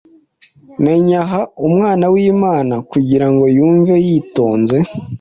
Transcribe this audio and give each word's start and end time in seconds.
Menyeha 0.83 1.39
Umwana 1.67 2.05
wImana, 2.13 2.75
kugirango 2.91 3.43
yumve 3.57 3.93
yitonze 4.05 4.77